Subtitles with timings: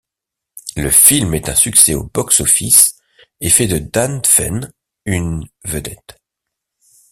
[0.75, 2.95] Le film est un succès au box-office
[3.39, 4.67] et fait de Danfeng
[5.05, 6.17] une vedette.